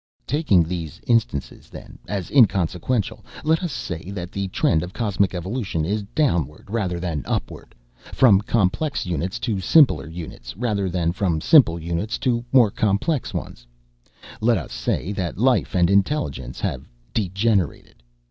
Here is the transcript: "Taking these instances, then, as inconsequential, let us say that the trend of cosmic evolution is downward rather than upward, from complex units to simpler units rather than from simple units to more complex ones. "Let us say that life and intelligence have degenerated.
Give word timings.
"Taking 0.25 0.63
these 0.63 0.99
instances, 1.05 1.69
then, 1.69 1.99
as 2.07 2.31
inconsequential, 2.31 3.23
let 3.43 3.61
us 3.61 3.71
say 3.71 4.09
that 4.09 4.31
the 4.31 4.47
trend 4.47 4.81
of 4.81 4.93
cosmic 4.93 5.35
evolution 5.35 5.85
is 5.85 6.01
downward 6.15 6.71
rather 6.71 6.99
than 6.99 7.21
upward, 7.27 7.75
from 8.11 8.41
complex 8.41 9.05
units 9.05 9.37
to 9.41 9.59
simpler 9.61 10.07
units 10.09 10.57
rather 10.57 10.89
than 10.89 11.11
from 11.11 11.39
simple 11.39 11.77
units 11.79 12.17
to 12.17 12.43
more 12.51 12.71
complex 12.71 13.31
ones. 13.31 13.67
"Let 14.41 14.57
us 14.57 14.73
say 14.73 15.11
that 15.11 15.37
life 15.37 15.75
and 15.75 15.87
intelligence 15.87 16.59
have 16.61 16.87
degenerated. 17.13 18.01